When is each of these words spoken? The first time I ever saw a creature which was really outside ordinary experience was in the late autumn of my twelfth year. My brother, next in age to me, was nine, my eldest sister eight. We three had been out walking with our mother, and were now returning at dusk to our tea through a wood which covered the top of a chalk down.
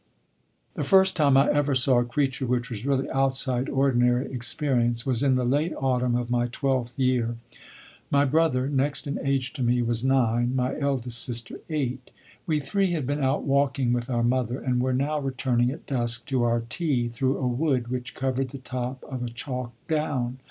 The 0.73 0.83
first 0.83 1.15
time 1.15 1.37
I 1.37 1.47
ever 1.51 1.75
saw 1.75 1.99
a 1.99 2.03
creature 2.03 2.47
which 2.47 2.71
was 2.71 2.87
really 2.87 3.07
outside 3.11 3.69
ordinary 3.69 4.33
experience 4.33 5.05
was 5.05 5.21
in 5.21 5.35
the 5.35 5.45
late 5.45 5.73
autumn 5.79 6.15
of 6.15 6.31
my 6.31 6.47
twelfth 6.47 6.97
year. 6.97 7.35
My 8.09 8.25
brother, 8.25 8.67
next 8.67 9.05
in 9.05 9.19
age 9.23 9.53
to 9.53 9.61
me, 9.61 9.83
was 9.83 10.03
nine, 10.03 10.55
my 10.55 10.75
eldest 10.79 11.23
sister 11.23 11.59
eight. 11.69 12.09
We 12.47 12.59
three 12.59 12.93
had 12.93 13.05
been 13.05 13.23
out 13.23 13.43
walking 13.43 13.93
with 13.93 14.09
our 14.09 14.23
mother, 14.23 14.57
and 14.59 14.81
were 14.81 14.91
now 14.91 15.19
returning 15.19 15.69
at 15.69 15.85
dusk 15.85 16.25
to 16.29 16.41
our 16.45 16.61
tea 16.67 17.07
through 17.07 17.37
a 17.37 17.47
wood 17.47 17.89
which 17.89 18.15
covered 18.15 18.49
the 18.49 18.57
top 18.57 19.03
of 19.03 19.21
a 19.21 19.29
chalk 19.29 19.71
down. 19.87 20.39